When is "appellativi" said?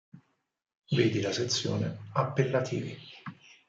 2.13-2.97